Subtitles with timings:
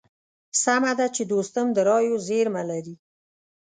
[0.63, 2.95] سمه ده چې دوستم د رايو زېرمه لري.